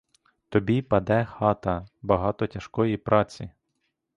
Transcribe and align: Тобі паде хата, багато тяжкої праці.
Тобі 0.49 0.81
паде 0.81 1.25
хата, 1.25 1.87
багато 2.01 2.47
тяжкої 2.47 2.97
праці. 2.97 3.51